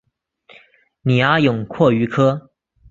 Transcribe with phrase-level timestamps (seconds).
[1.03, 2.49] 拟阿勇蛞蝓科。